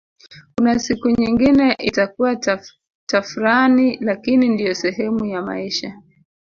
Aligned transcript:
Kuna 0.57 0.79
siku 0.79 1.09
nyingine 1.09 1.73
itakuwa 1.79 2.35
tafrani 3.07 3.97
lakini 4.01 4.49
ndiyo 4.49 4.75
sehemu 4.75 5.25
ya 5.25 5.41
maisha 5.41 5.93